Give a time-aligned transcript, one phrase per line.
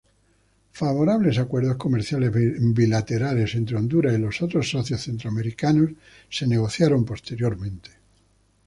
[0.71, 5.91] Favorables acuerdos comerciales bilaterales entre Honduras y los otros socios centroamericanos
[6.27, 7.91] se negociaron posteriormente.